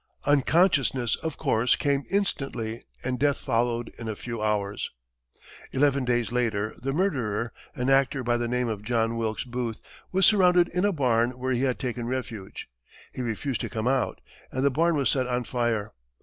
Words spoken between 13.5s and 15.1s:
to come out, and the barn was